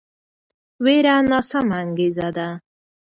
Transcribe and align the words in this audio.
ویره 0.83 1.15
ناسمه 1.29 1.75
انګیزه 1.83 2.29
ده 2.37 2.47